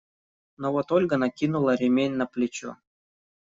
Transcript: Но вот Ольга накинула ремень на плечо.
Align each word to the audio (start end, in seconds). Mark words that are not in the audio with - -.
Но 0.57 0.71
вот 0.71 0.91
Ольга 0.91 1.17
накинула 1.17 1.75
ремень 1.75 2.15
на 2.15 2.25
плечо. 2.25 2.75